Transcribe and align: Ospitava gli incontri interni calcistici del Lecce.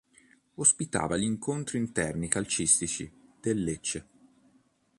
Ospitava 0.55 1.15
gli 1.15 1.21
incontri 1.25 1.77
interni 1.77 2.27
calcistici 2.27 3.13
del 3.39 3.63
Lecce. 3.63 4.07